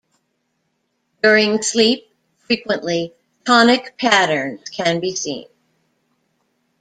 [1.21, 2.11] During sleep,
[2.47, 3.13] frequently,
[3.45, 5.45] tonic patterns can be seen.